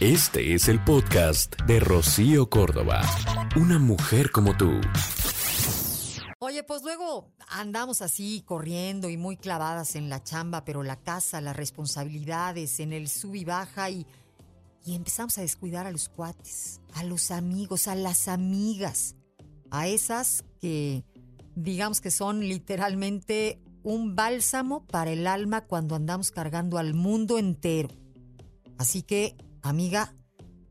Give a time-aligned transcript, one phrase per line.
[0.00, 3.00] Este es el podcast de Rocío Córdoba.
[3.56, 4.80] Una mujer como tú.
[6.38, 11.40] Oye, pues luego andamos así corriendo y muy clavadas en la chamba, pero la casa,
[11.40, 14.06] las responsabilidades, en el sub y baja y,
[14.86, 19.16] y empezamos a descuidar a los cuates, a los amigos, a las amigas,
[19.72, 21.02] a esas que
[21.56, 27.88] digamos que son literalmente un bálsamo para el alma cuando andamos cargando al mundo entero.
[28.78, 30.14] Así que, amiga,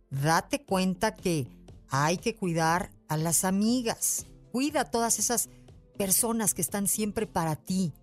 [0.10, 1.48] date cuenta que
[1.90, 4.26] hay que cuidar a las amigas.
[4.52, 5.50] Cuida a todas esas
[5.98, 7.94] personas que están siempre para ti.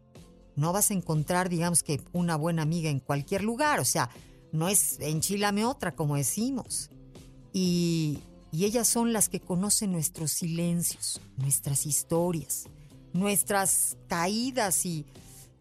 [0.57, 3.81] No vas a encontrar, digamos que, una buena amiga en cualquier lugar.
[3.81, 4.11] O sea,
[4.53, 6.91] no es enchilame otra, como decimos.
[7.53, 8.21] Y,
[8.53, 12.67] y ellas son las que conocen nuestros silencios, nuestras historias,
[13.13, 15.07] nuestras caídas y,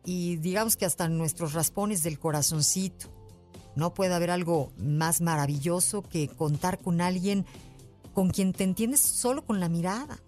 [0.05, 3.11] y digamos que hasta nuestros raspones del corazoncito.
[3.75, 7.45] No puede haber algo más maravilloso que contar con alguien
[8.13, 10.19] con quien te entiendes solo con la mirada.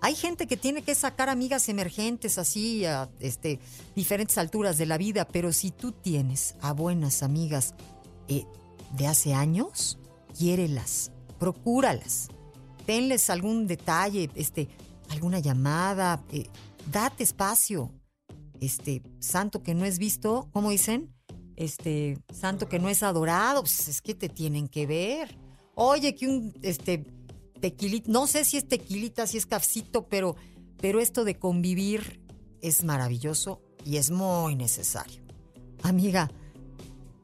[0.00, 3.58] Hay gente que tiene que sacar amigas emergentes así a este,
[3.96, 7.74] diferentes alturas de la vida, pero si tú tienes a buenas amigas
[8.28, 8.44] eh,
[8.96, 9.98] de hace años,
[10.36, 12.28] quiérelas, procúralas,
[12.86, 14.68] tenles algún detalle, este,
[15.10, 16.48] alguna llamada, eh,
[16.92, 17.92] date espacio.
[18.60, 21.14] Este, santo que no es visto, ¿cómo dicen?
[21.58, 25.36] Este, santo que no es adorado, pues es que te tienen que ver.
[25.74, 27.04] Oye, que un, este,
[27.60, 30.36] tequilita, no sé si es tequilita, si es cafcito, pero,
[30.80, 32.20] pero esto de convivir
[32.62, 35.20] es maravilloso y es muy necesario.
[35.82, 36.30] Amiga,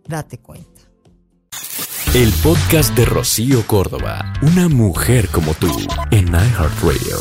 [0.08, 0.80] date cuenta.
[2.12, 5.70] El podcast de Rocío Córdoba, una mujer como tú,
[6.10, 7.20] en iHeartRadio.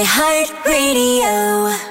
[0.00, 1.87] iHeartRadio.